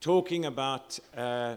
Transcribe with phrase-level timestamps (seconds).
[0.00, 1.56] talking about uh,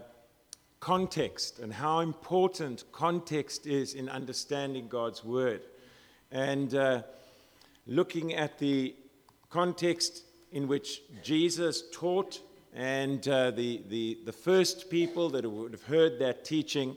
[0.78, 5.62] context and how important context is in understanding God's Word.
[6.30, 7.02] And uh,
[7.86, 8.94] looking at the
[9.48, 12.40] context in which Jesus taught
[12.74, 16.96] and uh, the, the, the first people that would have heard that teaching.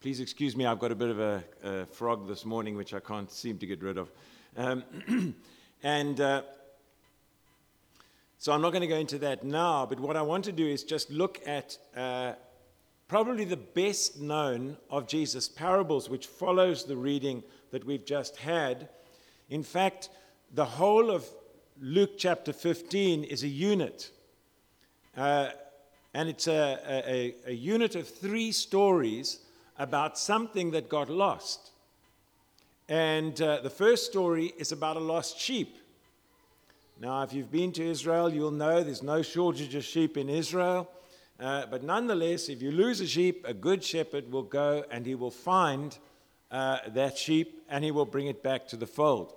[0.00, 3.00] Please excuse me, I've got a bit of a, a frog this morning which I
[3.00, 4.10] can't seem to get rid of.
[4.56, 4.84] Um,
[5.82, 6.42] and uh,
[8.42, 10.66] so I'm not going to go into that now, but what I want to do
[10.66, 12.32] is just look at uh,
[13.06, 18.88] probably the best known of Jesus' parables, which follows the reading that we've just had.
[19.48, 20.08] In fact,
[20.52, 21.24] the whole of
[21.80, 24.10] Luke chapter 15 is a unit.
[25.16, 25.50] Uh,
[26.12, 29.38] and it's a, a, a unit of three stories
[29.78, 31.70] about something that got lost.
[32.88, 35.76] And uh, the first story is about a lost sheep.
[37.02, 40.88] Now, if you've been to Israel, you'll know there's no shortage of sheep in Israel.
[41.40, 45.16] Uh, but nonetheless, if you lose a sheep, a good shepherd will go and he
[45.16, 45.98] will find
[46.52, 49.34] uh, that sheep and he will bring it back to the fold.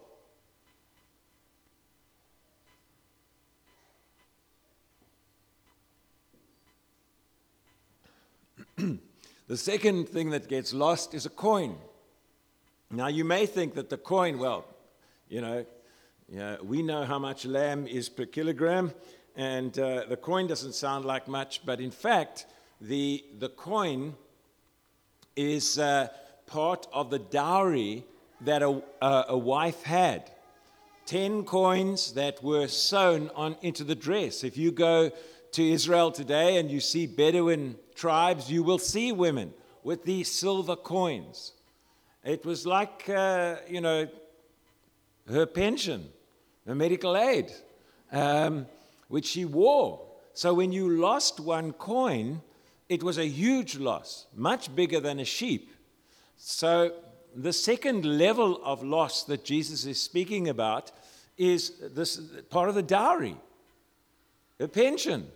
[8.77, 11.77] the second thing that gets lost is a coin.
[12.91, 14.65] Now, you may think that the coin, well,
[15.27, 15.65] you know,
[16.27, 18.93] yeah, we know how much lamb is per kilogram,
[19.35, 22.47] and uh, the coin doesn't sound like much, but in fact,
[22.81, 24.15] the, the coin
[25.35, 26.07] is uh,
[26.47, 28.05] part of the dowry
[28.41, 30.31] that a, a, a wife had.
[31.05, 34.43] Ten coins that were sewn on into the dress.
[34.43, 35.11] If you go
[35.51, 40.75] to Israel today and you see Bedouin tribes, you will see women with these silver
[40.75, 41.53] coins.
[42.23, 44.07] It was like, uh, you know,
[45.29, 46.09] her pension,
[46.65, 47.51] her medical aid,
[48.11, 48.65] um,
[49.07, 50.01] which she wore.
[50.33, 52.41] So when you lost one coin,
[52.89, 55.71] it was a huge loss, much bigger than a sheep.
[56.37, 56.93] So
[57.35, 60.91] the second level of loss that Jesus is speaking about
[61.37, 62.17] is this
[62.49, 63.35] part of the dowry,
[64.59, 65.27] a pension.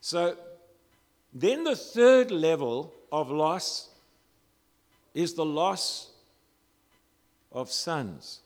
[0.00, 0.36] So
[1.32, 3.88] then the third level of loss
[5.14, 6.10] is the loss
[7.52, 8.40] of sons.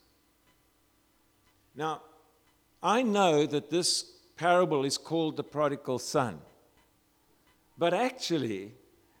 [1.75, 2.01] Now,
[2.81, 4.03] I know that this
[4.37, 6.39] parable is called the prodigal son,
[7.77, 8.71] but actually,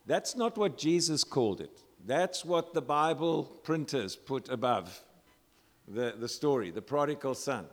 [0.05, 1.81] that's not what Jesus called it.
[2.05, 5.01] That's what the Bible printers put above
[5.87, 7.65] the, the story, the prodigal son.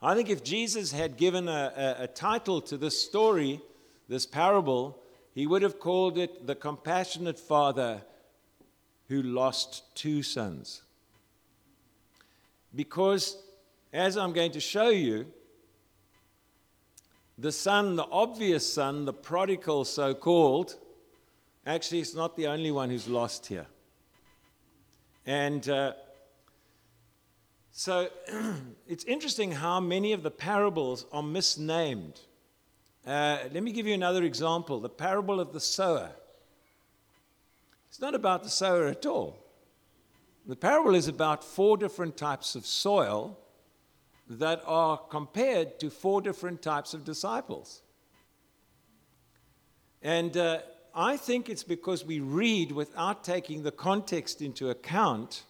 [0.00, 3.60] I think if Jesus had given a, a, a title to this story,
[4.08, 4.98] this parable,
[5.34, 8.02] he would have called it the compassionate father
[9.08, 10.82] who lost two sons.
[12.74, 13.36] Because,
[13.92, 15.26] as I'm going to show you,
[17.38, 20.76] the son, the obvious son, the prodigal so called,
[21.66, 23.66] actually is not the only one who's lost here.
[25.26, 25.92] And uh,
[27.72, 28.08] so
[28.86, 32.20] it's interesting how many of the parables are misnamed.
[33.06, 36.10] Uh, let me give you another example the parable of the sower.
[37.88, 39.41] It's not about the sower at all.
[40.46, 43.38] The parable is about four different types of soil
[44.28, 47.82] that are compared to four different types of disciples.
[50.02, 50.60] And uh,
[50.94, 55.44] I think it's because we read without taking the context into account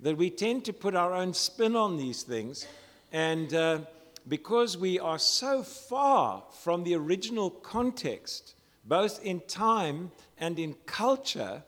[0.00, 2.66] that we tend to put our own spin on these things.
[3.12, 3.80] And uh,
[4.26, 8.54] because we are so far from the original context,
[8.86, 11.62] both in time and in culture,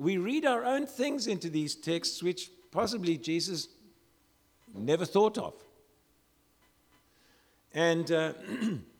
[0.00, 3.68] we read our own things into these texts which possibly Jesus
[4.74, 5.52] never thought of.
[7.74, 8.32] And uh,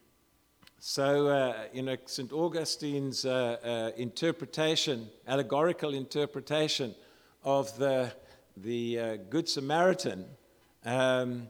[0.78, 2.30] so, uh, you know, St.
[2.30, 6.94] Augustine's uh, uh, interpretation, allegorical interpretation
[7.44, 8.12] of the,
[8.58, 10.26] the uh, Good Samaritan,
[10.84, 11.48] um,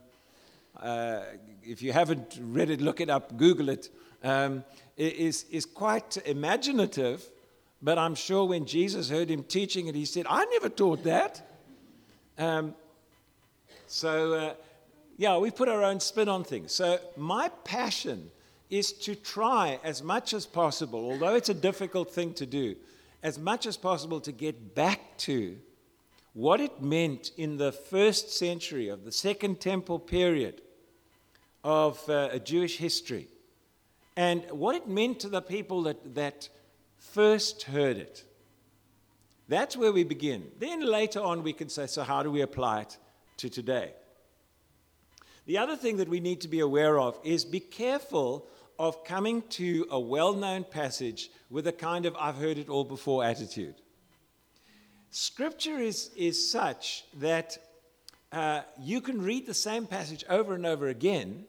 [0.81, 1.23] uh,
[1.65, 3.89] if you haven't read it, look it up, Google it.
[4.23, 4.63] Um,
[4.97, 7.29] is, is quite imaginative,
[7.83, 11.47] but I'm sure when Jesus heard him teaching it, he said, I never taught that.
[12.39, 12.75] Um,
[13.87, 14.55] so, uh,
[15.17, 16.73] yeah, we put our own spin on things.
[16.73, 18.31] So, my passion
[18.69, 22.77] is to try as much as possible, although it's a difficult thing to do,
[23.23, 25.59] as much as possible to get back to
[26.33, 30.63] what it meant in the first century of the Second Temple period
[31.65, 33.27] of uh, Jewish history
[34.17, 36.49] and what it meant to the people that, that
[37.01, 38.25] first heard it.
[39.49, 40.49] That's where we begin.
[40.61, 42.99] Then later on, we can say, so how do we apply it
[43.39, 43.95] to today?
[45.47, 48.47] The other thing that we need to be aware of is be careful
[48.79, 52.85] of coming to a well known passage with a kind of I've heard it all
[52.85, 53.75] before attitude.
[55.11, 57.59] Scripture is, is such that
[58.31, 61.45] uh, you can read the same passage over and over again,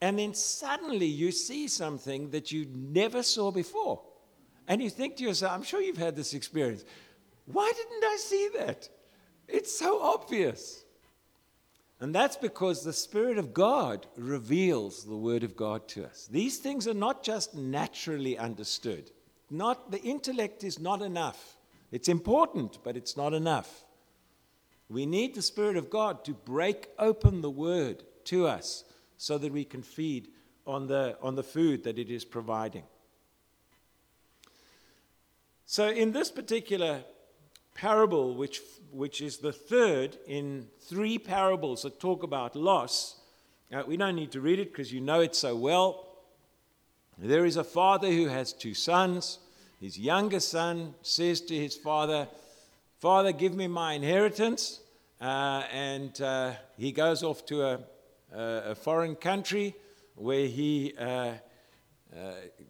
[0.00, 4.00] and then suddenly you see something that you never saw before.
[4.70, 6.84] And you think to yourself, I'm sure you've had this experience.
[7.46, 8.88] Why didn't I see that?
[9.48, 10.84] It's so obvious.
[11.98, 16.28] And that's because the Spirit of God reveals the Word of God to us.
[16.30, 19.10] These things are not just naturally understood.
[19.50, 21.56] Not, the intellect is not enough.
[21.90, 23.84] It's important, but it's not enough.
[24.88, 28.84] We need the Spirit of God to break open the Word to us
[29.16, 30.28] so that we can feed
[30.64, 32.84] on the, on the food that it is providing.
[35.72, 37.04] So, in this particular
[37.76, 43.20] parable, which, which is the third in three parables that talk about loss,
[43.72, 46.08] uh, we don't need to read it because you know it so well.
[47.16, 49.38] There is a father who has two sons.
[49.80, 52.26] His younger son says to his father,
[52.98, 54.80] Father, give me my inheritance.
[55.20, 57.78] Uh, and uh, he goes off to a,
[58.32, 59.76] a, foreign country
[60.16, 61.34] where he uh, uh,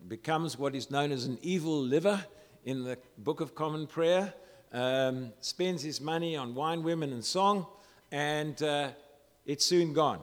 [0.06, 2.22] becomes what is known as an evil liver
[2.64, 4.32] in the Book of Common Prayer,
[4.72, 7.66] um, spends his money on wine, women, and song,
[8.12, 8.88] and uh,
[9.46, 10.20] it's soon gone.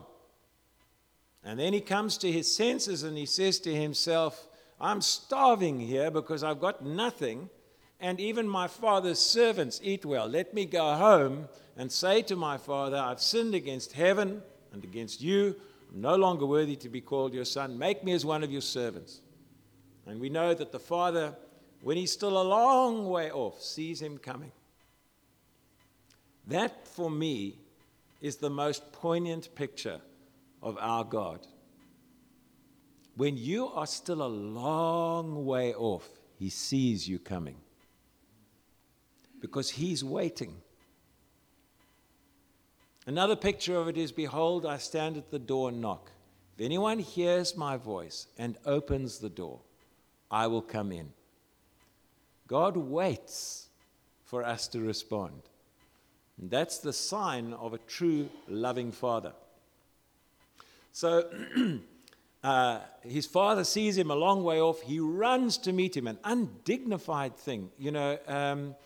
[1.44, 4.48] And then he comes to his senses and he says to himself,
[4.80, 7.50] I'm starving here because I've got nothing,
[8.00, 10.28] and even my father's servants eat well.
[10.28, 14.42] Let me go home and say to my father, I've sinned against heaven
[14.72, 15.56] and against you.
[15.92, 17.78] I'm no longer worthy to be called your son.
[17.78, 19.20] Make me as one of your servants.
[20.06, 21.36] And we know that the father,
[21.82, 24.52] when he's still a long way off, sees him coming.
[26.46, 27.58] That, for me,
[28.20, 30.00] is the most poignant picture
[30.62, 31.46] of our God.
[33.16, 36.08] When you are still a long way off,
[36.38, 37.56] he sees you coming
[39.40, 40.54] because he's waiting.
[43.06, 46.10] Another picture of it is Behold, I stand at the door and knock.
[46.56, 49.60] If anyone hears my voice and opens the door,
[50.30, 51.12] I will come in.
[52.48, 53.68] God waits
[54.24, 55.42] for us to respond.
[56.40, 59.32] And that's the sign of a true loving father.
[60.92, 61.30] So,
[62.42, 64.80] Uh, his father sees him a long way off.
[64.82, 67.70] He runs to meet him, an undignified thing.
[67.78, 68.76] You know, um,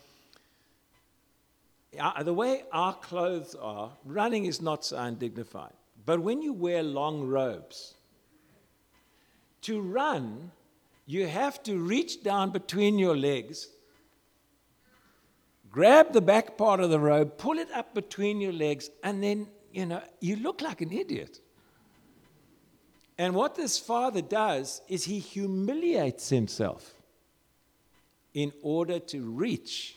[1.98, 5.74] uh, the way our clothes are, running is not so undignified.
[6.06, 7.94] But when you wear long robes,
[9.62, 10.50] to run,
[11.06, 13.68] you have to reach down between your legs,
[15.70, 19.48] grab the back part of the robe, pull it up between your legs, and then,
[19.72, 21.40] you know, you look like an idiot.
[23.18, 26.94] And what this father does is he humiliates himself
[28.34, 29.96] in order to reach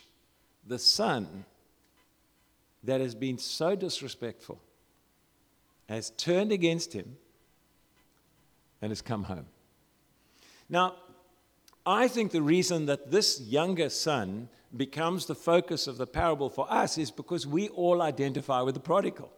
[0.68, 1.46] the son
[2.84, 4.62] that has been so disrespectful,
[5.88, 7.18] has turned against him,
[8.81, 9.48] and has come home.
[10.70, 10.96] Now,
[11.86, 16.72] I think the reason that this younger son becomes the focus of the parable for
[16.72, 19.32] us is because we all identify with the prodigal.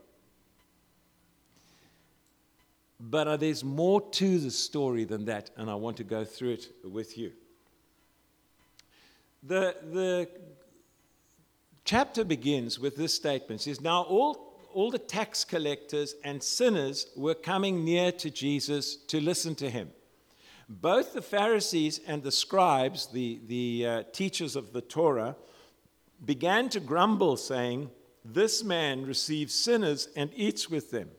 [3.00, 6.54] But uh, there's more to the story than that, and I want to go through
[6.54, 7.32] it with you.
[9.44, 10.30] The, the
[11.86, 13.62] chapter begins with this statement.
[13.62, 18.96] It says, Now all, all the tax collectors and sinners were coming near to Jesus
[19.08, 19.92] to listen to him.
[20.70, 25.36] Both the Pharisees and the scribes, the, the uh, teachers of the Torah,
[26.24, 27.90] began to grumble, saying,
[28.26, 31.10] This man receives sinners and eats with them.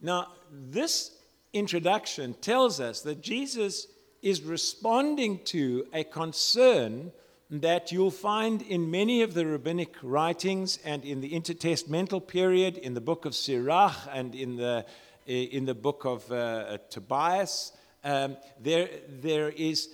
[0.00, 1.16] Now, this
[1.52, 3.86] introduction tells us that Jesus
[4.22, 7.12] is responding to a concern
[7.50, 12.92] that you'll find in many of the rabbinic writings and in the intertestamental period, in
[12.92, 14.84] the book of Sirach and in the,
[15.28, 17.72] in the book of uh, uh, Tobias.
[18.02, 19.90] Um, there, there is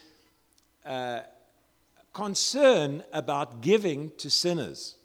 [0.85, 1.21] uh,
[2.13, 4.97] concern about giving to sinners,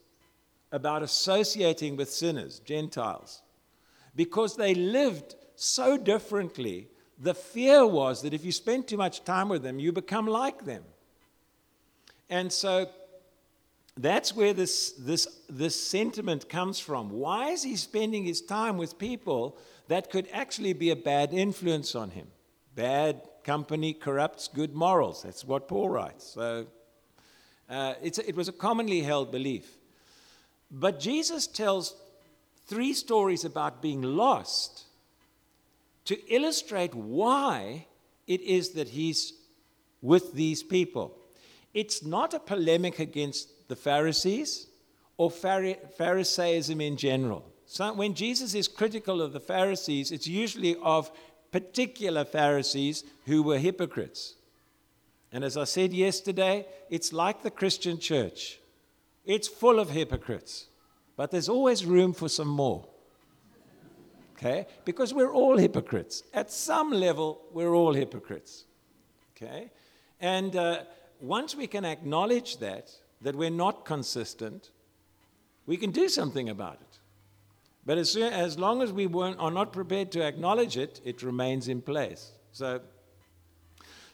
[0.71, 3.41] about associating with sinners, Gentiles
[4.19, 9.47] because they lived so differently, the fear was that if you spent too much time
[9.47, 10.83] with them, you become like them.
[12.29, 12.89] And so
[13.95, 17.11] that's where this, this, this sentiment comes from.
[17.11, 19.57] Why is he spending his time with people
[19.89, 22.27] that could actually be a bad influence on him?
[22.75, 25.23] Bad company corrupts good morals.
[25.23, 26.25] That's what Paul writes.
[26.25, 26.67] So
[27.67, 29.77] uh, it was a commonly held belief.
[30.71, 31.95] But Jesus tells
[32.67, 34.83] three stories about being lost
[36.05, 37.87] to illustrate why
[38.27, 39.33] it is that he's
[40.03, 41.17] with these people.
[41.73, 44.67] It's not a polemic against the Pharisees
[45.17, 47.43] or Pharisaism in general.
[47.71, 51.11] So when Jesus is critical of the Pharisees, it's usually of
[51.51, 54.33] particular Pharisees who were hypocrites.
[55.31, 58.59] And as I said yesterday, it's like the Christian church.
[59.23, 60.65] It's full of hypocrites,
[61.15, 62.87] but there's always room for some more.
[64.35, 64.65] Okay?
[64.83, 66.23] Because we're all hypocrites.
[66.33, 68.65] At some level, we're all hypocrites.
[69.37, 69.69] Okay?
[70.19, 70.79] And uh,
[71.21, 72.89] once we can acknowledge that,
[73.21, 74.71] that we're not consistent,
[75.67, 76.99] we can do something about it.
[77.89, 81.67] But as, soon, as long as we are not prepared to acknowledge it, it remains
[81.67, 82.29] in place.
[82.51, 82.81] So,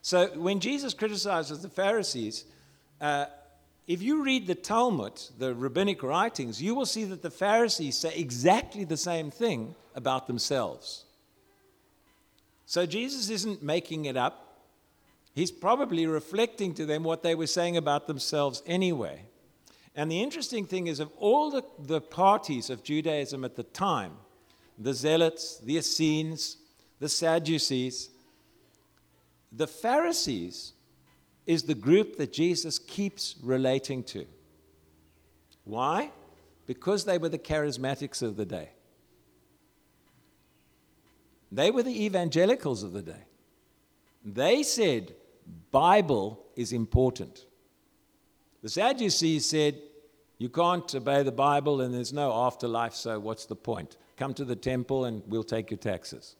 [0.01, 2.45] so when Jesus criticizes the Pharisees,
[3.01, 3.25] uh,
[3.85, 8.15] if you read the Talmud, the rabbinic writings, you will see that the Pharisees say
[8.15, 11.03] exactly the same thing about themselves.
[12.65, 14.61] So Jesus isn't making it up.
[15.33, 19.23] He's probably reflecting to them what they were saying about themselves anyway.
[19.95, 24.13] And the interesting thing is, of all the, the parties of Judaism at the time,
[24.77, 26.57] the Zealots, the Essenes,
[26.99, 28.09] the Sadducees,
[29.51, 30.73] the Pharisees
[31.45, 34.25] is the group that Jesus keeps relating to.
[35.63, 36.11] Why?
[36.65, 38.71] Because they were the charismatics of the day.
[41.51, 43.23] They were the evangelicals of the day.
[44.25, 45.15] They said,
[45.71, 47.45] Bible is important.
[48.65, 49.79] The Sadducees said,
[50.39, 53.95] You can't obey the Bible and there's no afterlife, so what's the point?
[54.17, 56.35] Come to the temple and we'll take your taxes.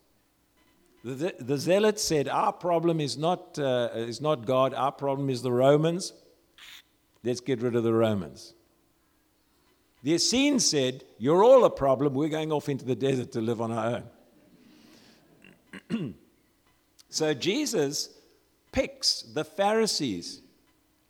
[1.03, 5.43] The, the Zealots said, Our problem is not, uh, is not God, our problem is
[5.43, 6.13] the Romans.
[7.23, 8.55] Let's get rid of the Romans.
[10.01, 13.61] The Essenes said, You're all a problem, we're going off into the desert to live
[13.61, 14.03] on our
[15.91, 16.15] own.
[17.11, 18.09] so Jesus
[18.71, 20.41] picks the Pharisees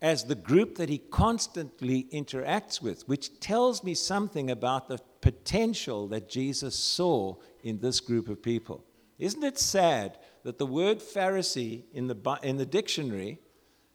[0.02, 6.06] as the group that he constantly interacts with, which tells me something about the potential
[6.08, 8.84] that Jesus saw in this group of people.
[9.18, 13.38] Isn't it sad that the word Pharisee in the, in the dictionary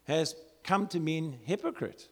[0.05, 2.09] has come to mean hypocrite?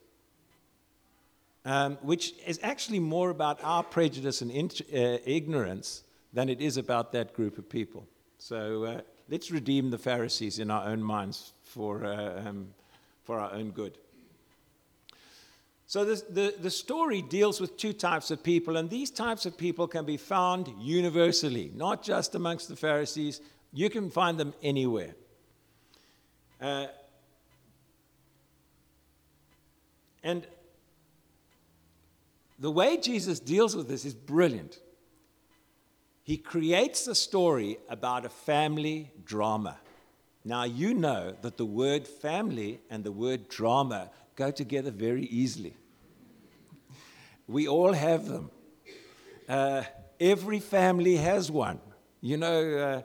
[1.66, 7.12] Um, which is actually more about our prejudice and uh, ignorance than it is about
[7.12, 8.08] that group of people.
[8.38, 12.70] So uh, let's redeem the Pharisees in our own minds for, uh, um,
[13.30, 13.96] for our own good.
[15.86, 19.56] So, this, the, the story deals with two types of people, and these types of
[19.56, 23.40] people can be found universally, not just amongst the Pharisees.
[23.72, 25.14] You can find them anywhere.
[26.60, 26.88] Uh,
[30.24, 30.48] and
[32.58, 34.80] the way Jesus deals with this is brilliant.
[36.24, 39.78] He creates a story about a family drama.
[40.46, 45.76] Now, you know that the word family and the word drama go together very easily.
[47.48, 48.52] We all have them.
[49.48, 49.84] Uh,
[50.20, 51.80] every family has one,
[52.22, 52.78] you know.
[52.78, 53.02] Uh,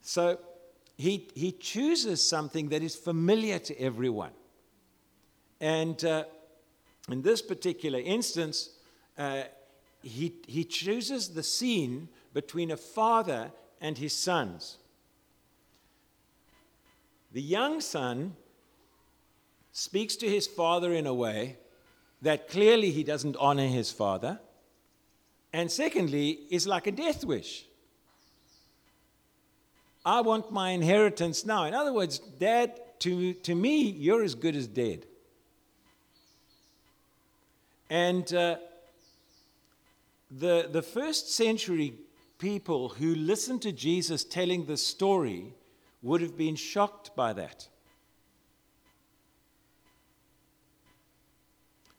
[0.00, 0.38] so
[0.96, 4.32] he, he chooses something that is familiar to everyone.
[5.60, 6.24] And uh,
[7.10, 8.70] in this particular instance,
[9.16, 9.44] uh,
[10.02, 14.78] he, he chooses the scene between a father and his sons.
[17.34, 18.36] The young son
[19.72, 21.56] speaks to his father in a way
[22.22, 24.38] that clearly he doesn't honor his father.
[25.52, 27.66] And secondly, is like a death wish.
[30.06, 31.64] I want my inheritance now.
[31.64, 35.04] In other words, Dad, to, to me, you're as good as dead.
[37.90, 38.58] And uh,
[40.30, 41.94] the, the first century
[42.38, 45.54] people who listened to Jesus telling this story
[46.04, 47.66] would have been shocked by that.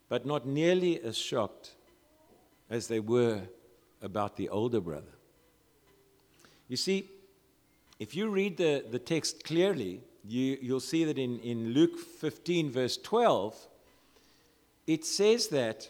[0.08, 1.72] But not nearly as shocked
[2.70, 3.42] as they were
[4.02, 5.16] about the older brother.
[6.68, 7.10] You see,
[8.00, 12.72] if you read the, the text clearly, you, you'll see that in, in Luke 15,
[12.72, 13.56] verse 12,
[14.86, 15.90] it says that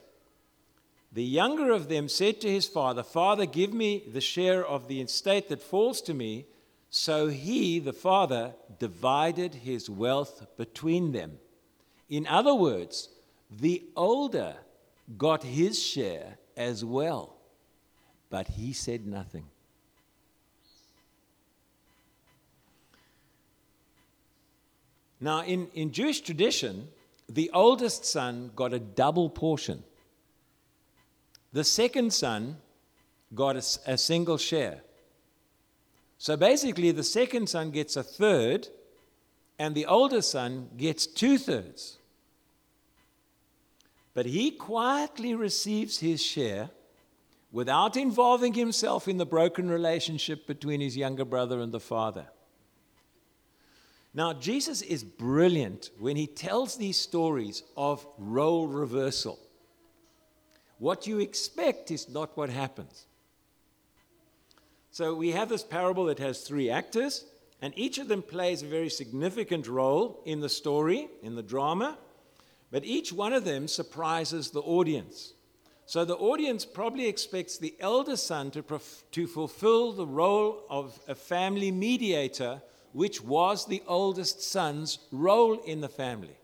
[1.11, 5.01] the younger of them said to his father, Father, give me the share of the
[5.01, 6.45] estate that falls to me.
[6.97, 11.39] So he, the father, divided his wealth between them.
[12.09, 13.09] In other words,
[13.51, 14.55] the older
[15.17, 17.35] got his share as well,
[18.29, 19.43] but he said nothing.
[25.19, 26.87] Now, in, in Jewish tradition,
[27.27, 29.83] the oldest son got a double portion.
[31.51, 32.55] The second son
[33.33, 34.84] got a, a single share.
[36.25, 38.67] So basically, the second son gets a third,
[39.59, 41.99] and the older son gets two thirds.
[44.15, 46.71] But he quietly receives his share
[47.51, 52.25] without involving himself in the broken relationship between his younger brother and the father.
[54.11, 59.37] Now, Jesus is brilliant when he tells these stories of role reversal.
[60.79, 63.05] What you expect is not what happens.
[64.95, 67.25] So we have this parable that has three actors,
[67.61, 71.97] and each of them plays a very significant role in the story, in the drama,
[72.71, 75.33] but each one of them surprises the audience.
[75.85, 80.97] So the audience probably expects the elder son to, prof- to fulfill the role of
[81.09, 82.61] a family mediator,
[82.93, 86.37] which was the oldest son's role in the family.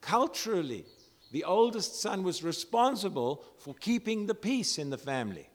[0.00, 0.86] Culturally,
[1.32, 5.50] the oldest son was responsible for keeping the peace in the family.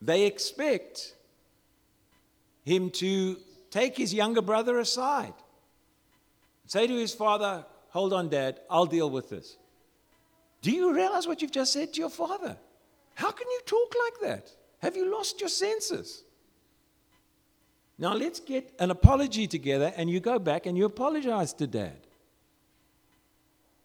[0.00, 1.14] They expect
[2.64, 3.36] him to
[3.70, 5.34] take his younger brother aside,
[6.66, 9.56] say to his father, Hold on, dad, I'll deal with this.
[10.62, 12.56] Do you realize what you've just said to your father?
[13.14, 14.50] How can you talk like that?
[14.78, 16.22] Have you lost your senses?
[17.98, 21.98] Now let's get an apology together and you go back and you apologize to dad.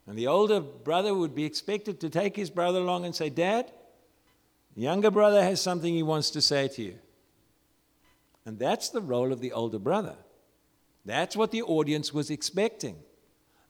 [0.08, 3.72] And the older brother would be expected to take his brother along and say, Dad,
[4.76, 6.96] the younger brother has something he wants to say to you.
[8.46, 10.16] And that's the role of the older brother.
[11.06, 12.98] That's what the audience was expecting.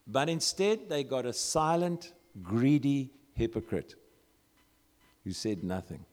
[0.08, 3.96] But instead, they got a silent, greedy hypocrite
[5.24, 6.06] who said nothing.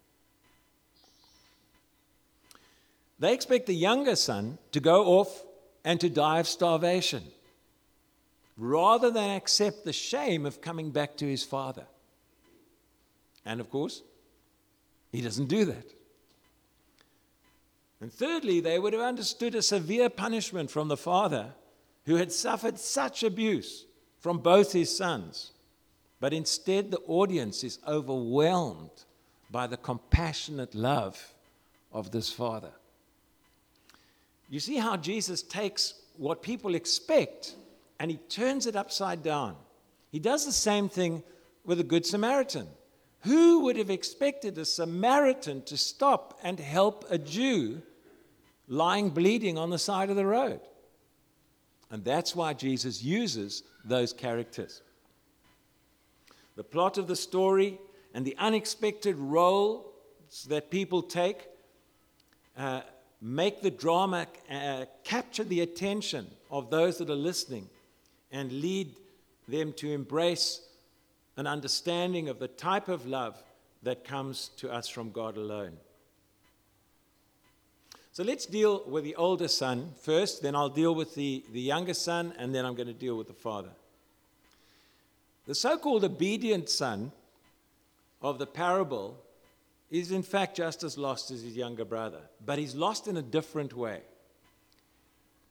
[3.19, 5.45] They expect the younger son to go off
[5.85, 7.23] and to die of starvation
[8.57, 11.87] rather than accept the shame of coming back to his father.
[13.45, 14.03] And of course,
[15.13, 15.95] he doesn't do that.
[18.01, 21.53] And thirdly, they would have understood a severe punishment from the father
[22.07, 23.85] who had suffered such abuse
[24.19, 25.53] from both his sons.
[26.19, 28.91] But instead, the audience is overwhelmed
[29.51, 31.33] by the compassionate love
[31.93, 32.73] of this father.
[34.49, 37.55] You see how Jesus takes what people expect
[38.01, 39.57] and he turns it upside down.
[40.11, 41.23] He does the same thing
[41.65, 42.67] with the Good Samaritan.
[43.23, 47.83] Who would have expected a Samaritan to stop and help a Jew
[48.67, 50.61] lying bleeding on the side of the road?
[51.91, 54.83] And that's why Jesus uses those characters.
[56.57, 57.79] The plot of the story
[58.15, 59.85] and the unexpected roles
[60.49, 61.47] that people take
[62.57, 62.81] uh,
[63.21, 67.69] make the drama uh, capture the attention of those that are listening
[68.33, 68.97] and lead
[69.47, 70.61] them to embrace
[71.37, 73.43] an understanding of the type of love
[73.83, 75.77] that comes to us from God alone.
[78.13, 81.95] So let's deal with the older son first, then I'll deal with the, the younger
[81.95, 83.71] son, and then I'm going to deal with the father.
[85.47, 87.11] The so called obedient son
[88.21, 89.19] of the parable
[89.91, 93.23] is, in fact, just as lost as his younger brother, but he's lost in a
[93.23, 94.01] different way.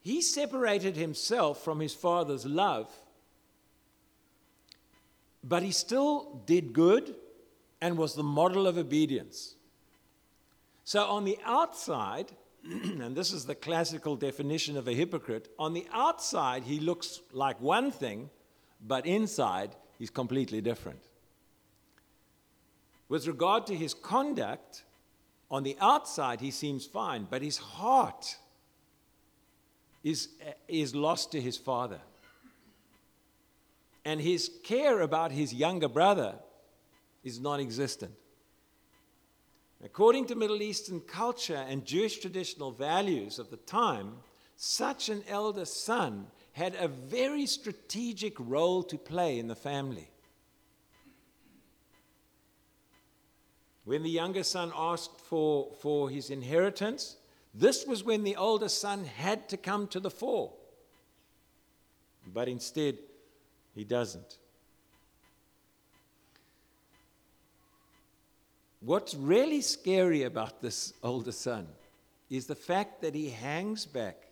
[0.02, 2.92] He separated himself from his father's love
[5.44, 7.16] but he still did good
[7.80, 9.56] and was the model of obedience.
[10.84, 12.32] So, on the outside,
[12.64, 17.60] and this is the classical definition of a hypocrite, on the outside, he looks like
[17.60, 18.30] one thing,
[18.86, 21.02] but inside, he's completely different.
[23.10, 24.84] With regard to his conduct,
[25.50, 28.38] on the outside, he seems fine, but his heart
[30.04, 30.30] is,
[30.68, 32.00] is lost to his father
[34.06, 36.36] and his care about his younger brother
[37.24, 38.14] is non existent.
[39.84, 44.18] According to Middle Eastern culture and Jewish traditional values of the time,
[44.56, 50.10] such an elder son had a very strategic role to play in the family.
[53.86, 57.18] When the younger son asked for, for his inheritance,
[57.54, 60.54] this was when the older son had to come to the fore.
[62.32, 63.00] But instead,
[63.76, 64.38] he doesn't.
[68.82, 71.68] What's really scary about this older son
[72.30, 74.28] is the fact that he hangs back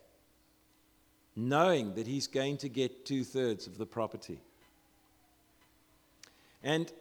[1.36, 4.40] knowing that he's going to get two thirds of the property.
[6.64, 6.92] And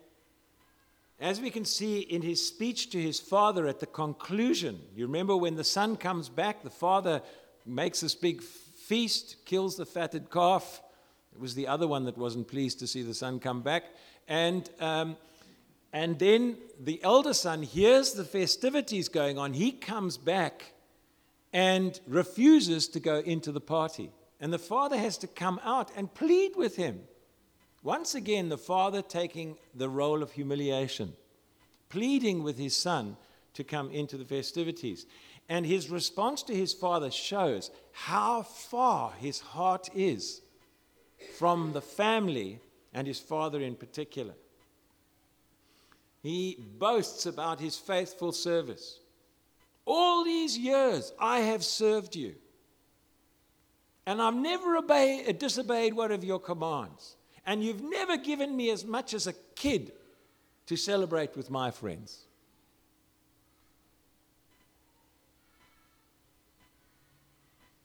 [1.20, 5.37] as we can see in his speech to his father at the conclusion, you remember
[5.37, 7.22] when the son comes back, the father
[7.66, 10.81] makes this big feast, kills the fatted calf,
[11.38, 13.85] it was the other one that wasn't pleased to see the son come back.
[14.27, 15.16] And um,
[15.92, 19.55] And then the elder son hears the festivities going on.
[19.55, 20.74] He comes back
[21.53, 24.11] and refuses to go into the party.
[24.40, 27.01] And the father has to come out and plead with him.
[27.83, 31.14] Once again, the father taking the role of humiliation,
[31.88, 33.16] pleading with his son
[33.55, 35.07] to come into the festivities.
[35.48, 40.42] And his response to his father shows how far his heart is
[41.38, 42.61] from the family
[42.92, 44.35] and his father in particular.
[46.22, 49.00] He boasts about his faithful service.
[49.85, 52.35] All these years I have served you,
[54.04, 58.70] and I've never obey, uh, disobeyed one of your commands, and you've never given me
[58.70, 59.92] as much as a kid
[60.66, 62.27] to celebrate with my friends.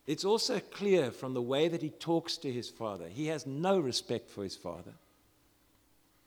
[0.06, 3.08] It's also clear from the way that he talks to his father.
[3.08, 4.94] He has no respect for his father.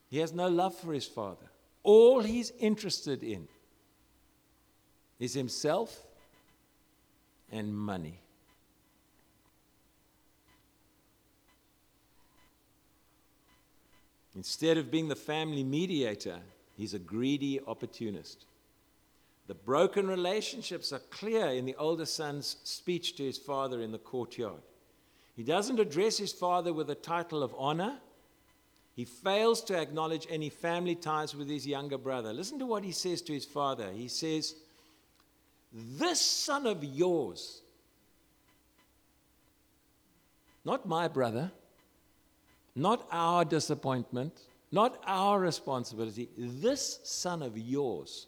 [0.09, 1.47] He has no love for his father.
[1.83, 3.49] All he's interested in
[5.19, 6.03] is himself
[7.53, 8.21] and money.
[14.35, 16.39] Instead of being the family mediator,
[16.77, 18.45] he's a greedy opportunist.
[19.46, 23.98] The broken relationships are clear in the older son's speech to his father in the
[23.98, 24.62] courtyard.
[25.37, 27.98] He doesn't address his father with a title of honor.
[28.96, 32.32] He fails to acknowledge any family ties with his younger brother.
[32.32, 33.92] Listen to what he says to his father.
[33.92, 34.56] He says,
[35.72, 37.61] This son of yours,
[40.64, 41.52] not my brother,
[42.74, 44.40] not our disappointment,
[44.72, 48.26] not our responsibility, this son of yours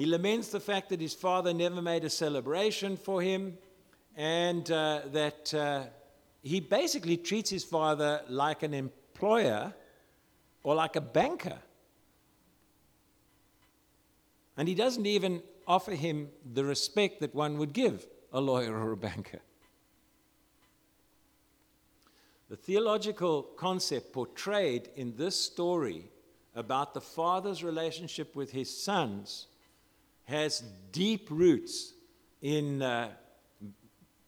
[0.00, 3.58] He laments the fact that his father never made a celebration for him
[4.16, 5.82] and uh, that uh,
[6.42, 9.74] he basically treats his father like an employer
[10.62, 11.58] or like a banker.
[14.56, 18.92] And he doesn't even offer him the respect that one would give a lawyer or
[18.92, 19.40] a banker.
[22.48, 26.10] The theological concept portrayed in this story
[26.54, 29.48] about the father's relationship with his sons
[30.30, 30.62] has
[30.92, 31.92] deep roots
[32.40, 33.10] in uh,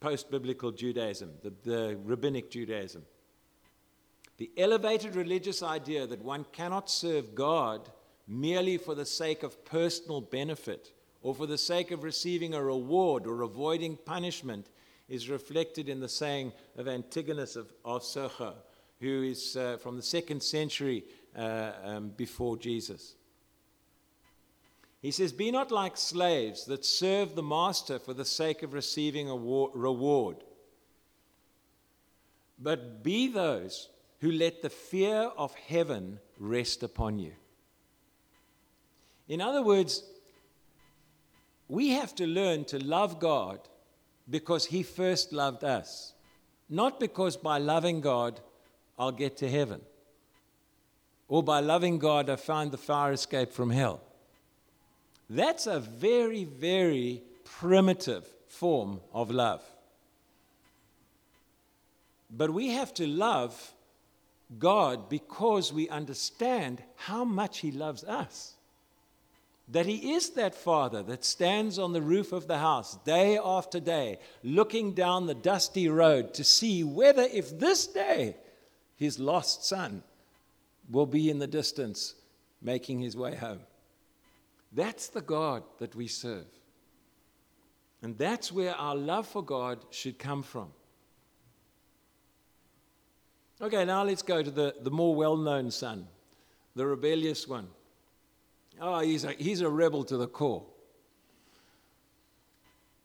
[0.00, 3.04] post biblical Judaism, the, the rabbinic Judaism.
[4.38, 7.88] The elevated religious idea that one cannot serve God
[8.26, 13.26] merely for the sake of personal benefit or for the sake of receiving a reward
[13.26, 14.66] or avoiding punishment
[15.08, 18.54] is reflected in the saying of Antigonus of, of Socho,
[19.00, 21.04] who is uh, from the second century
[21.36, 23.14] uh, um, before Jesus.
[25.02, 29.28] He says, Be not like slaves that serve the master for the sake of receiving
[29.28, 30.36] a reward,
[32.56, 33.88] but be those
[34.20, 37.32] who let the fear of heaven rest upon you.
[39.26, 40.04] In other words,
[41.66, 43.58] we have to learn to love God
[44.30, 46.14] because He first loved us,
[46.68, 48.40] not because by loving God
[48.96, 49.80] I'll get to heaven,
[51.26, 54.00] or by loving God I find the fire escape from hell.
[55.32, 59.62] That's a very, very primitive form of love.
[62.30, 63.72] But we have to love
[64.58, 68.54] God because we understand how much He loves us.
[69.68, 73.80] That He is that Father that stands on the roof of the house day after
[73.80, 78.36] day, looking down the dusty road to see whether, if this day,
[78.96, 80.02] His lost son
[80.90, 82.16] will be in the distance
[82.60, 83.60] making his way home.
[84.72, 86.46] That's the God that we serve.
[88.02, 90.72] And that's where our love for God should come from.
[93.61, 96.08] Okay, now let's go to the, the more well known son,
[96.74, 97.68] the rebellious one.
[98.80, 100.64] Oh, he's a, he's a rebel to the core.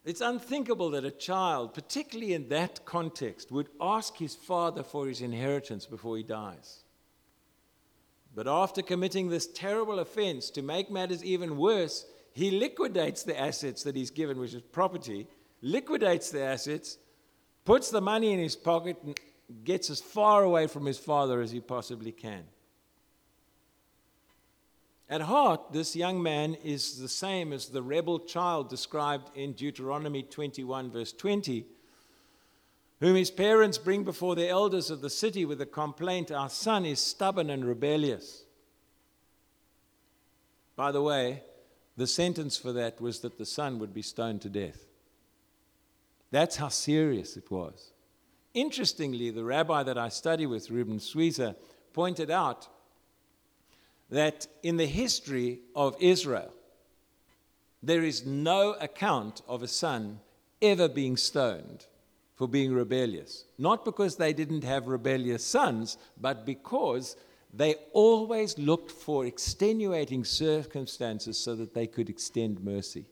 [0.03, 5.21] It's unthinkable that a child, particularly in that context, would ask his father for his
[5.21, 6.85] inheritance before he dies.
[8.37, 13.81] But after committing this terrible offense, to make matters even worse, he liquidates the assets
[13.81, 15.27] that he's given, which is property,
[15.63, 16.99] liquidates the assets,
[17.65, 19.19] puts the money in his pocket, and
[19.63, 22.43] gets as far away from his father as he possibly can.
[25.09, 30.21] At heart, this young man is the same as the rebel child described in Deuteronomy
[30.21, 31.65] 21, verse 20
[32.99, 36.85] whom his parents bring before the elders of the city with a complaint Our son
[36.85, 38.43] is stubborn and rebellious.
[40.75, 41.43] By the way,
[41.95, 44.85] the sentence for that was that the son would be stoned to death.
[46.31, 47.91] That's how serious it was.
[48.53, 51.55] Interestingly, the rabbi that I study with, Ruben Suiza,
[51.93, 52.67] pointed out
[54.09, 56.53] that in the history of Israel,
[57.83, 60.19] there is no account of a son
[60.61, 61.85] ever being stoned
[62.37, 63.45] for being rebellious.
[63.57, 67.17] Not because they didn't have rebellious sons, but because
[67.53, 73.05] they always looked for extenuating circumstances so that they could extend mercy.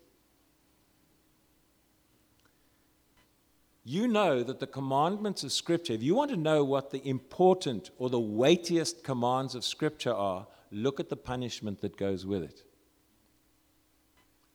[3.84, 7.90] You know that the commandments of Scripture, if you want to know what the important
[7.98, 12.64] or the weightiest commands of Scripture are, look at the punishment that goes with it.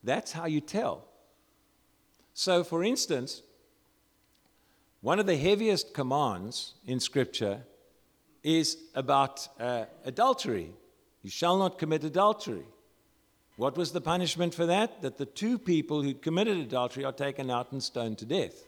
[0.03, 1.07] That's how you tell.
[2.35, 3.43] So, for instance,
[5.01, 7.63] one of the heaviest commands in Scripture
[8.43, 10.73] is about uh, adultery.
[11.23, 12.65] You shall not commit adultery.
[13.57, 15.03] What was the punishment for that?
[15.03, 18.67] That the two people who committed adultery are taken out and stoned to death.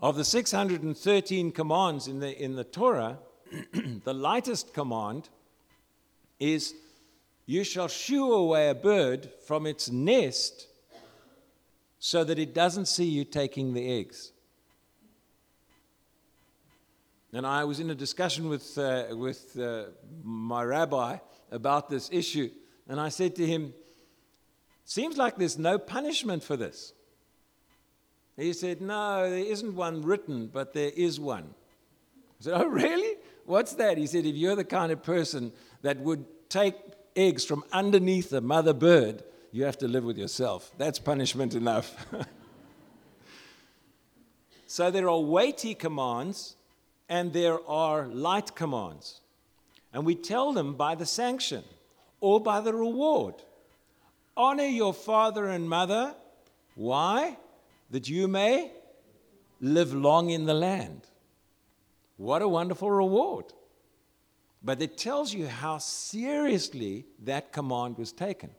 [0.00, 3.18] Of the 613 commands in the, in the Torah,
[4.04, 5.28] the lightest command
[6.38, 6.74] is
[7.46, 10.68] you shall shoo away a bird from its nest
[11.98, 14.32] so that it doesn't see you taking the eggs.
[17.32, 19.84] And I was in a discussion with, uh, with uh,
[20.22, 21.18] my rabbi
[21.50, 22.50] about this issue,
[22.88, 23.74] and I said to him,
[24.84, 26.94] Seems like there's no punishment for this.
[28.36, 31.52] He said, No, there isn't one written, but there is one.
[32.40, 33.18] I said, Oh, really?
[33.44, 33.98] What's that?
[33.98, 36.74] He said, If you're the kind of person that would take
[37.14, 40.70] eggs from underneath a mother bird, you have to live with yourself.
[40.78, 42.06] That's punishment enough.
[44.66, 46.56] so there are weighty commands
[47.08, 49.20] and there are light commands.
[49.92, 51.64] And we tell them by the sanction
[52.20, 53.34] or by the reward.
[54.36, 56.14] Honor your father and mother.
[56.74, 57.38] Why?
[57.90, 58.70] That you may
[59.60, 61.00] live long in the land.
[62.18, 63.46] What a wonderful reward.
[64.62, 68.50] But it tells you how seriously that command was taken.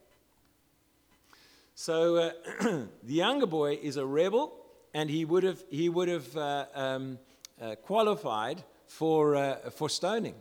[1.82, 2.32] So uh,
[3.04, 4.54] the younger boy is a rebel,
[4.94, 7.20] and he would have, he would have uh, um,
[7.62, 10.36] uh, qualified for, uh, for stoning.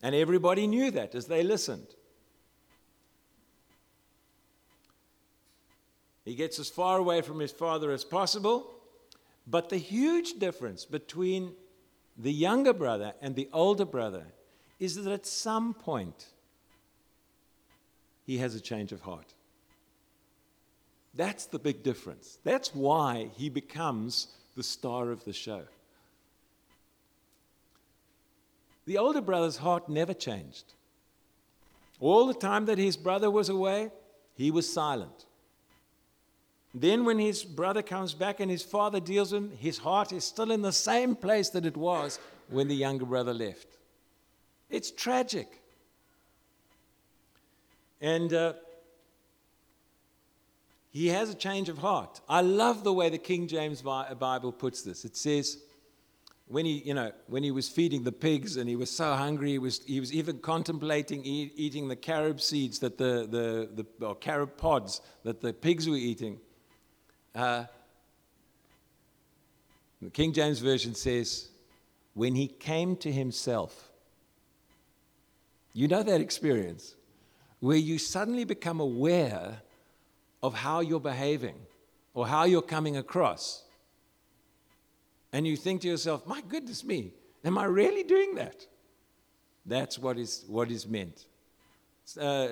[0.00, 1.88] And everybody knew that as they listened.
[6.24, 8.70] He gets as far away from his father as possible.
[9.44, 11.50] But the huge difference between
[12.16, 14.26] the younger brother and the older brother
[14.78, 16.26] is that at some point
[18.24, 19.34] he has a change of heart.
[21.18, 22.38] That's the big difference.
[22.44, 25.62] That's why he becomes the star of the show.
[28.86, 30.74] The older brother's heart never changed.
[31.98, 33.90] All the time that his brother was away,
[34.36, 35.26] he was silent.
[36.72, 40.22] Then, when his brother comes back and his father deals with him, his heart is
[40.22, 43.66] still in the same place that it was when the younger brother left.
[44.70, 45.48] It's tragic.
[48.00, 48.52] And uh,
[50.90, 52.20] he has a change of heart.
[52.28, 55.04] I love the way the King James Bible puts this.
[55.04, 55.58] It says,
[56.46, 59.50] when he, you know, when he was feeding the pigs and he was so hungry,
[59.50, 64.06] he was, he was even contemplating eat, eating the carob seeds that the, the, the
[64.06, 66.40] or carob pods that the pigs were eating.
[67.34, 67.64] Uh,
[70.00, 71.48] the King James Version says,
[72.14, 73.90] when he came to himself,
[75.74, 76.94] you know that experience
[77.60, 79.60] where you suddenly become aware
[80.42, 81.56] of how you're behaving
[82.14, 83.64] or how you're coming across.
[85.32, 87.12] And you think to yourself, my goodness me,
[87.44, 88.66] am I really doing that?
[89.66, 91.26] That's what is, what is meant.
[92.18, 92.48] Uh,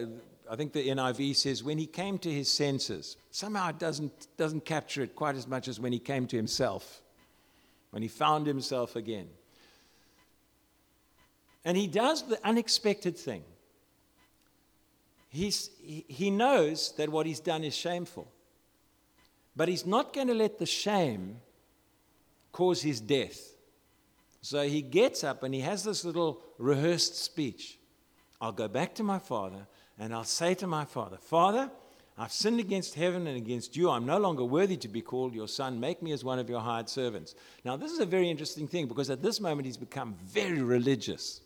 [0.50, 4.64] I think the NIV says when he came to his senses, somehow it doesn't, doesn't
[4.64, 7.00] capture it quite as much as when he came to himself,
[7.90, 9.28] when he found himself again.
[11.64, 13.42] And he does the unexpected thing.
[15.36, 18.26] He's, he knows that what he's done is shameful.
[19.54, 21.36] But he's not going to let the shame
[22.52, 23.54] cause his death.
[24.40, 27.78] So he gets up and he has this little rehearsed speech.
[28.40, 29.66] I'll go back to my father
[29.98, 31.70] and I'll say to my father, Father,
[32.16, 33.90] I've sinned against heaven and against you.
[33.90, 35.80] I'm no longer worthy to be called your son.
[35.80, 37.34] Make me as one of your hired servants.
[37.62, 41.42] Now, this is a very interesting thing because at this moment he's become very religious.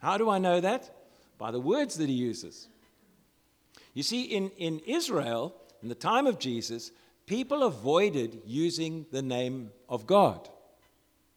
[0.00, 0.90] How do I know that?
[1.38, 2.68] By the words that he uses.
[3.94, 6.92] You see, in, in Israel, in the time of Jesus,
[7.26, 10.48] people avoided using the name of God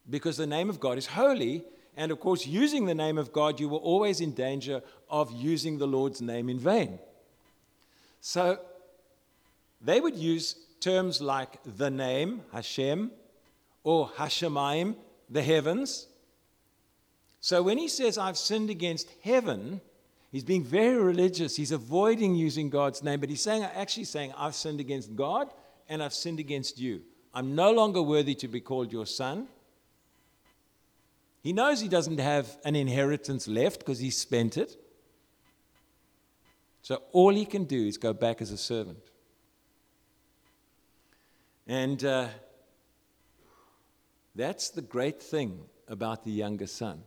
[0.10, 1.64] because the name of God is holy.
[1.96, 5.78] And of course, using the name of God, you were always in danger of using
[5.78, 7.00] the Lord's name in vain.
[8.22, 8.60] So
[9.82, 13.12] they would use terms like the name, Hashem,
[13.84, 14.96] or Hashamayim,
[15.30, 16.08] the heavens.
[17.42, 19.82] So when he says, I've sinned against heaven,
[20.34, 21.56] he's being very religious.
[21.56, 25.54] He's avoiding using God's name, but he's saying, actually saying, I've sinned against God
[25.88, 27.04] and I've sinned against you.
[27.34, 29.48] I'm no longer worthy to be called your son.
[31.42, 34.78] He knows he doesn't have an inheritance left because he spent it.
[36.82, 39.00] So all he can do is go back as a servant.
[41.66, 42.28] And uh,
[44.36, 47.04] that's the great thing about the younger son.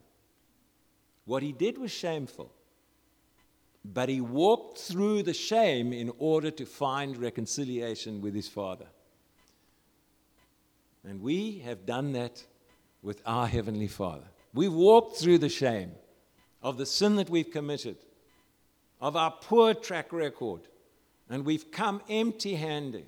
[1.24, 2.52] What he did was shameful,
[3.92, 8.86] but he walked through the shame in order to find reconciliation with his father.
[11.04, 12.44] And we have done that
[13.02, 14.26] with our Heavenly Father.
[14.52, 15.92] We've walked through the shame
[16.62, 17.96] of the sin that we've committed,
[19.00, 20.62] of our poor track record,
[21.28, 23.06] and we've come empty handed.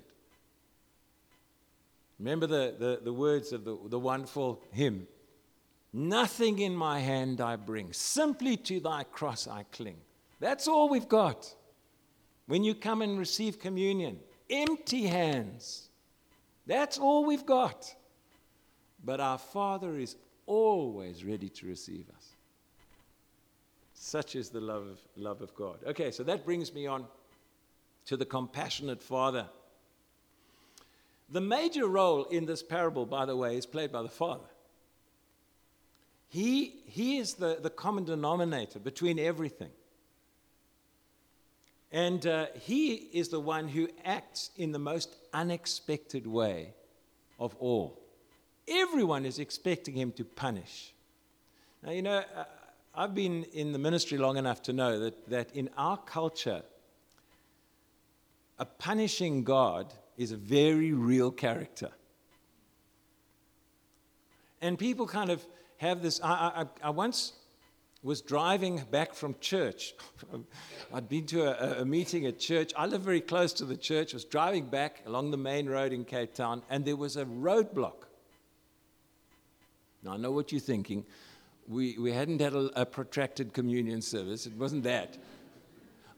[2.19, 5.07] Remember the, the, the words of the, the wonderful hymn
[5.91, 9.97] Nothing in my hand I bring, simply to thy cross I cling.
[10.39, 11.53] That's all we've got.
[12.47, 15.89] When you come and receive communion, empty hands.
[16.65, 17.93] That's all we've got.
[19.03, 22.29] But our Father is always ready to receive us.
[23.93, 25.79] Such is the love of, love of God.
[25.85, 27.05] Okay, so that brings me on
[28.05, 29.47] to the compassionate Father.
[31.31, 34.47] The major role in this parable, by the way, is played by the Father.
[36.29, 39.69] He, he is the, the common denominator between everything.
[41.91, 46.73] And uh, he is the one who acts in the most unexpected way
[47.39, 47.99] of all.
[48.67, 50.93] Everyone is expecting him to punish.
[51.81, 52.43] Now, you know, uh,
[52.93, 56.61] I've been in the ministry long enough to know that, that in our culture,
[58.59, 61.89] a punishing God is a very real character.
[64.61, 65.43] And people kind of
[65.77, 66.19] have this.
[66.21, 67.33] I, I, I once
[68.01, 69.93] was driving back from church.
[70.93, 72.71] I'd been to a, a, meeting at church.
[72.77, 74.13] I live very close to the church.
[74.13, 78.05] Was driving back along the main road in Cape Town, and there was a roadblock.
[80.01, 81.05] Now, I know what you're thinking.
[81.67, 85.17] We, we hadn't had a, a protracted communion service, it wasn't that.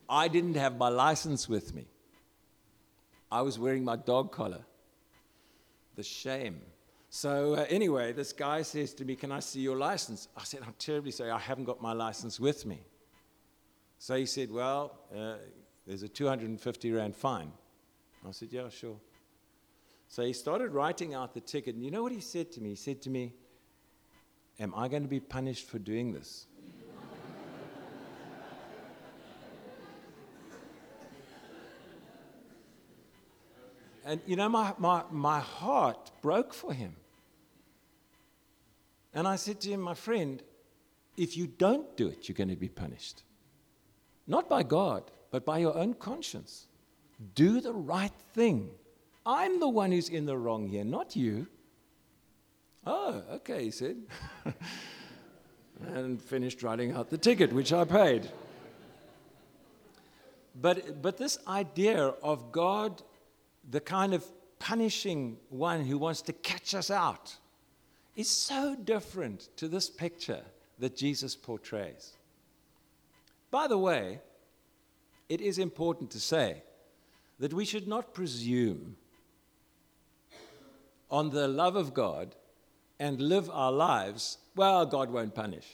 [0.07, 1.87] I didn't have my license with me.
[3.31, 4.65] I was wearing my dog collar.
[5.95, 6.61] The shame.
[7.13, 10.29] So, uh, anyway, this guy says to me, Can I see your license?
[10.35, 12.79] I said, I'm terribly sorry, I haven't got my license with me.
[13.99, 15.35] So he said, Well, uh,
[15.85, 17.51] there's a 250 Rand fine.
[18.25, 18.95] I said, Yeah, sure.
[20.07, 21.75] So he started writing out the ticket.
[21.75, 22.69] And you know what he said to me?
[22.69, 23.33] He said to me,
[24.57, 26.45] Am I going to be punished for doing this?
[34.05, 36.95] and you know, my, my, my heart broke for him.
[39.13, 40.41] And I said to him, My friend,
[41.17, 43.23] if you don't do it, you're going to be punished.
[44.27, 46.67] Not by God, but by your own conscience.
[47.35, 48.71] Do the right thing.
[49.25, 51.47] I'm the one who's in the wrong here, not you.
[52.85, 53.97] Oh, okay, he said.
[55.87, 58.29] and finished writing out the ticket, which I paid.
[60.59, 63.01] But, but this idea of God,
[63.69, 64.25] the kind of
[64.59, 67.35] punishing one who wants to catch us out,
[68.21, 70.43] is so different to this picture
[70.79, 72.13] that Jesus portrays.
[73.49, 74.21] By the way,
[75.27, 76.63] it is important to say
[77.39, 78.95] that we should not presume
[81.09, 82.35] on the love of God
[82.99, 85.67] and live our lives, well, God won't punish.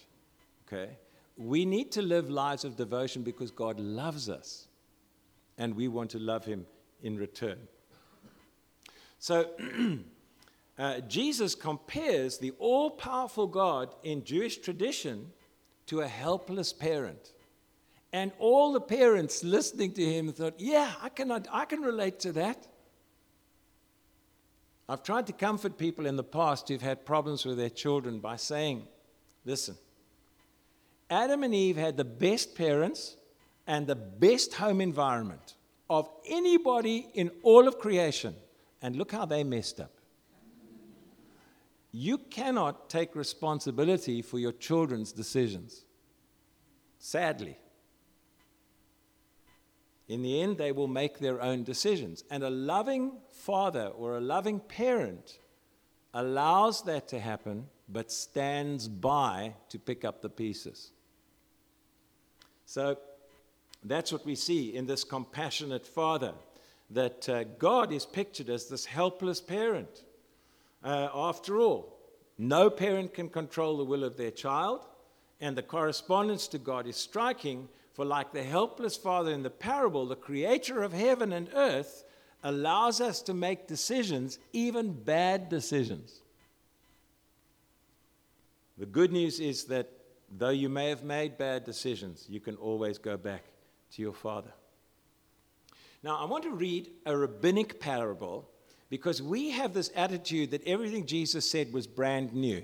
[0.66, 0.98] Okay?
[1.36, 4.68] We need to live lives of devotion because God loves us
[5.58, 6.66] and we want to love Him
[7.04, 7.60] in return.
[9.20, 9.50] So,
[10.78, 15.32] uh, Jesus compares the all powerful God in Jewish tradition
[15.88, 17.34] to a helpless parent.
[18.13, 22.32] And all the parents listening to him thought, yeah, I can, I can relate to
[22.34, 22.68] that.
[24.90, 28.38] I've tried to comfort people in the past who've had problems with their children by
[28.38, 28.88] saying,
[29.44, 29.75] listen,
[31.10, 33.17] Adam and Eve had the best parents
[33.65, 35.56] and the best home environment
[35.90, 38.36] of anybody in all of creation.
[38.82, 39.96] And look how they messed up.
[41.92, 45.85] You cannot take responsibility for your children's decisions.
[47.00, 47.58] Sadly.
[50.08, 52.23] In the end, they will make their own decisions.
[52.31, 55.40] And a loving father or a loving parent
[56.13, 60.92] allows that to happen, but stands by to pick up the pieces.
[62.65, 62.98] So
[63.83, 66.33] that's what we see in this compassionate father
[66.90, 70.04] that uh, God is pictured as this helpless parent.
[70.84, 71.98] Uh, after all,
[72.38, 74.86] No parent can control the will of their child,
[75.42, 80.06] and the correspondence to God is striking, for like the helpless father in the parable,
[80.06, 82.04] the creator of heaven and earth
[82.44, 86.21] allows us to make decisions, even bad decisions.
[88.78, 89.90] The good news is that
[90.38, 93.44] though you may have made bad decisions, you can always go back
[93.94, 94.54] to your father.
[96.04, 98.48] Now, I want to read a rabbinic parable
[98.90, 102.63] because we have this attitude that everything Jesus said was brand new.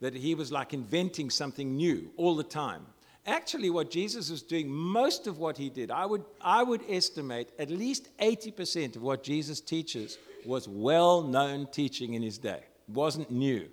[0.00, 2.86] That he was like inventing something new all the time.
[3.26, 7.50] Actually, what Jesus was doing, most of what he did, I would, I would estimate
[7.58, 10.16] at least 80% of what Jesus teaches
[10.46, 12.62] was well known teaching in his day.
[12.88, 13.68] It wasn't new.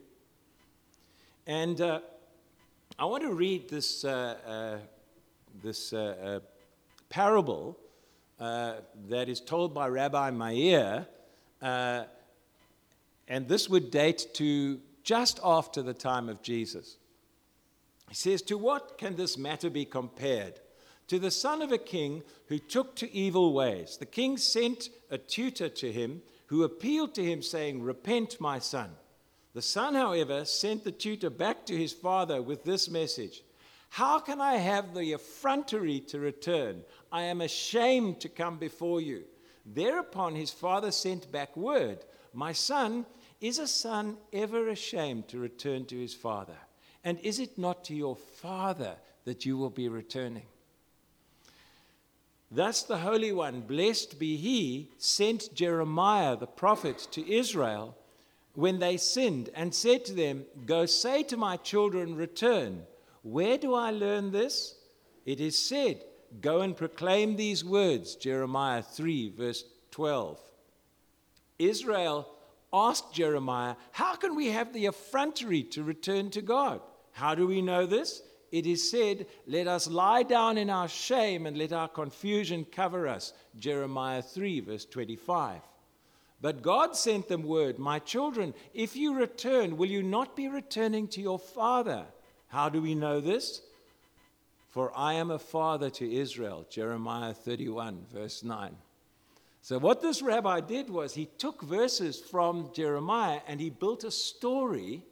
[1.45, 2.01] And uh,
[2.99, 4.78] I want to read this, uh, uh,
[5.64, 6.39] this uh, uh,
[7.10, 7.78] parable
[8.40, 8.76] uh,
[9.10, 11.08] that is told by Rabbi Meir,
[11.62, 12.04] uh,
[13.28, 16.98] and this would date to just after the time of Jesus.
[18.10, 20.60] He says, To what can this matter be compared?
[21.08, 23.98] To the son of a king who took to evil ways.
[23.98, 28.92] The king sent a tutor to him who appealed to him, saying, Repent, my son.
[29.54, 33.44] The son, however, sent the tutor back to his father with this message
[33.90, 36.84] how can I have the effrontery to return?
[37.12, 39.24] I am ashamed to come before you.
[39.66, 43.06] Thereupon his father sent back word My son,
[43.40, 46.58] is a son ever ashamed to return to his father?
[47.04, 50.48] And is it not to your father that you will be returning?
[52.50, 57.98] Thus the Holy One, blessed be he, sent Jeremiah the prophet to Israel
[58.54, 62.86] when they sinned and said to them, Go say to my children, Return
[63.32, 64.76] where do I learn this?
[65.26, 66.02] It is said,
[66.42, 70.40] Go and proclaim these words, Jeremiah 3, verse 12.
[71.60, 72.28] Israel
[72.72, 76.82] asked Jeremiah, How can we have the effrontery to return to God?
[77.12, 78.22] How do we know this?
[78.52, 83.08] It is said, Let us lie down in our shame and let our confusion cover
[83.08, 83.34] us.
[83.58, 85.62] Jeremiah 3, verse 25.
[86.40, 91.08] But God sent them word, My children, if you return, will you not be returning
[91.10, 92.06] to your father?
[92.48, 93.62] How do we know this?
[94.70, 98.76] For I am a father to Israel, Jeremiah 31, verse 9.
[99.62, 104.12] So, what this rabbi did was he took verses from Jeremiah and he built a
[104.12, 105.04] story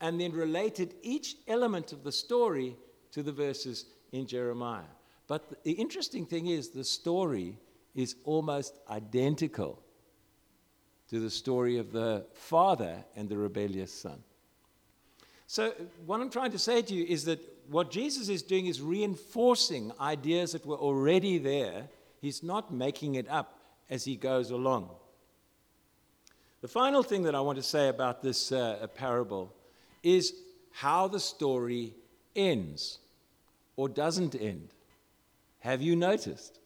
[0.00, 2.76] and then related each element of the story
[3.12, 4.94] to the verses in Jeremiah.
[5.26, 7.58] But the interesting thing is, the story
[7.94, 9.82] is almost identical
[11.10, 14.22] to the story of the father and the rebellious son.
[15.50, 15.72] So,
[16.04, 17.40] what I'm trying to say to you is that
[17.70, 21.88] what Jesus is doing is reinforcing ideas that were already there.
[22.20, 24.90] He's not making it up as he goes along.
[26.60, 29.50] The final thing that I want to say about this uh, parable
[30.02, 30.34] is
[30.70, 31.94] how the story
[32.36, 32.98] ends
[33.76, 34.68] or doesn't end.
[35.60, 36.58] Have you noticed?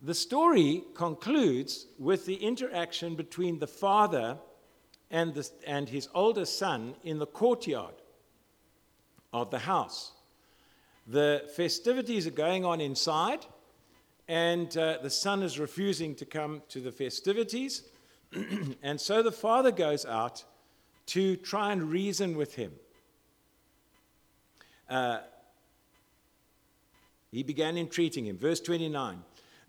[0.00, 4.38] The story concludes with the interaction between the father
[5.12, 7.94] and, the, and his older son in the courtyard
[9.32, 10.12] of the house.
[11.06, 13.44] The festivities are going on inside,
[14.26, 17.82] and uh, the son is refusing to come to the festivities.
[18.82, 20.44] and so the father goes out
[21.06, 22.72] to try and reason with him.
[24.88, 25.18] Uh,
[27.30, 28.38] he began entreating him.
[28.38, 29.22] Verse 29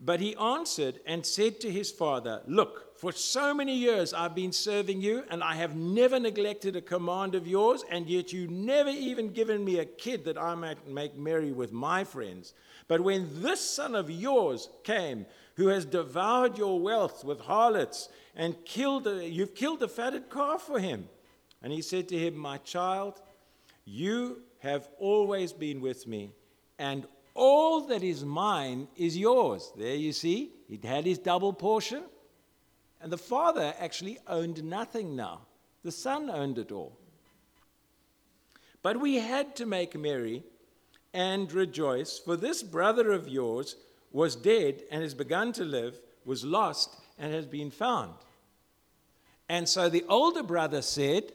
[0.06, 4.52] But he answered and said to his father, Look, for so many years I've been
[4.52, 8.90] serving you, and I have never neglected a command of yours, and yet you never
[8.90, 12.54] even given me a kid that I might make merry with my friends.
[12.90, 15.26] But when this son of yours came,
[15.56, 20.64] who has devoured your wealth with harlots, and killed a, you've killed a fatted calf
[20.64, 21.08] for him.
[21.62, 23.22] And he said to him, My child,
[23.86, 26.32] you have always been with me,
[26.78, 29.72] and all that is mine is yours.
[29.78, 32.04] There you see, he had his double portion.
[33.02, 35.42] And the father actually owned nothing now,
[35.84, 36.98] the son owned it all.
[38.82, 40.44] But we had to make merry
[41.14, 43.76] and rejoice, for this brother of yours
[44.12, 48.14] was dead and has begun to live, was lost and has been found.
[49.50, 51.32] And so the older brother said,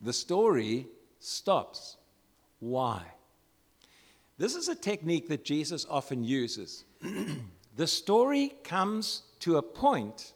[0.00, 0.86] The story
[1.18, 1.96] stops.
[2.64, 3.02] Why?
[4.38, 6.84] This is a technique that Jesus often uses.
[7.76, 10.32] The story comes to a point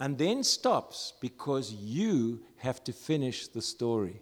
[0.00, 4.20] and then stops because you have to finish the story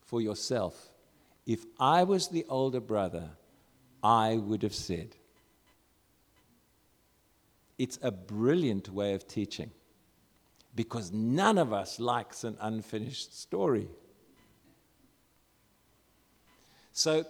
[0.00, 0.92] for yourself.
[1.44, 3.30] If I was the older brother,
[4.00, 5.16] I would have said.
[7.78, 9.72] it's a brilliant way of teaching
[10.76, 13.88] because none of us likes an unfinished story.
[16.94, 17.26] So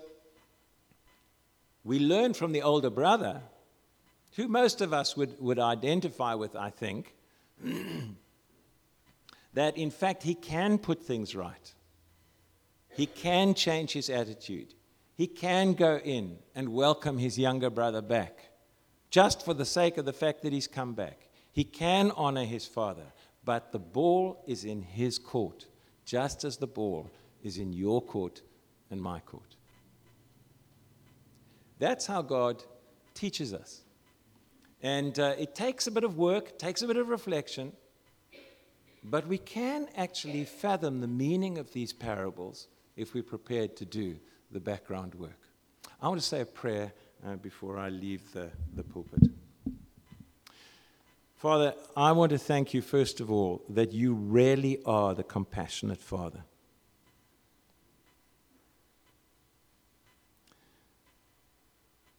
[1.84, 3.40] we learn from the older brother,
[4.36, 7.14] who most of us would, would identify with, I think,
[9.54, 11.72] that in fact he can put things right.
[12.90, 14.74] He can change his attitude.
[15.16, 18.50] He can go in and welcome his younger brother back,
[19.10, 21.30] just for the sake of the fact that he's come back.
[21.52, 23.06] He can honor his father,
[23.44, 25.66] but the ball is in his court,
[26.04, 27.10] just as the ball
[27.42, 28.42] is in your court
[28.90, 29.53] and my court.
[31.78, 32.62] That's how God
[33.14, 33.82] teaches us.
[34.82, 37.72] And uh, it takes a bit of work, takes a bit of reflection,
[39.02, 44.16] but we can actually fathom the meaning of these parables if we're prepared to do
[44.50, 45.40] the background work.
[46.00, 46.92] I want to say a prayer
[47.26, 49.30] uh, before I leave the, the pulpit.
[51.36, 56.00] Father, I want to thank you, first of all, that you really are the compassionate
[56.00, 56.44] Father.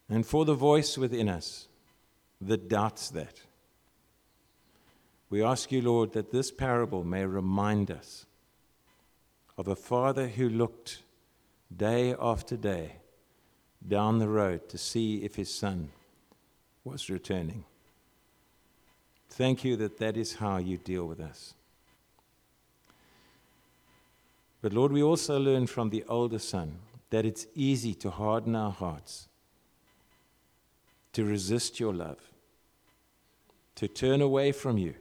[0.09, 1.67] And for the voice within us
[2.41, 3.41] that doubts that,
[5.29, 8.25] we ask you, Lord, that this parable may remind us
[9.57, 11.01] of a father who looked
[11.75, 12.97] day after day
[13.87, 15.89] down the road to see if his son
[16.83, 17.63] was returning.
[19.29, 21.55] Thank you that that is how you deal with us.
[24.61, 26.77] But Lord, we also learn from the older son
[27.09, 29.27] that it's easy to harden our hearts
[31.15, 32.19] to resist your love,
[33.73, 34.93] to turn away from you,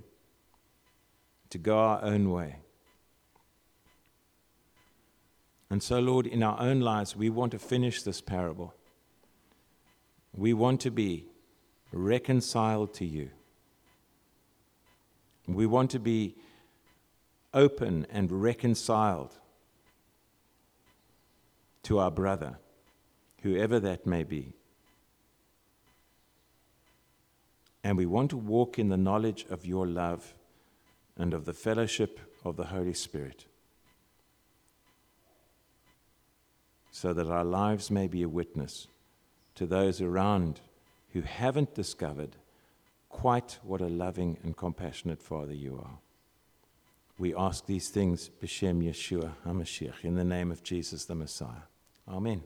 [1.50, 2.54] to go our own way.
[5.68, 8.74] And so, Lord, in our own lives, we want to finish this parable.
[10.32, 11.26] We want to be
[11.90, 13.30] reconciled to you.
[15.48, 16.36] We want to be
[17.52, 19.34] open and reconciled
[21.82, 22.58] to our brother,
[23.42, 24.52] whoever that may be.
[27.84, 30.34] And we want to walk in the knowledge of your love
[31.16, 33.44] and of the fellowship of the Holy Spirit,
[36.90, 38.88] so that our lives may be a witness
[39.54, 40.60] to those around
[41.12, 42.36] who haven't discovered
[43.08, 45.98] quite what a loving and compassionate Father you are.
[47.18, 51.68] We ask these things, B'Shem Yeshua HaMashiach, in the name of Jesus the Messiah.
[52.08, 52.42] Amen.